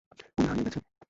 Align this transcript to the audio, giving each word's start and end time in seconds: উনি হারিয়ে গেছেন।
উনি 0.37 0.47
হারিয়ে 0.47 0.65
গেছেন। 0.65 0.83